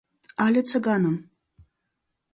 Але 0.45 0.61
Цыганым? 0.69 1.15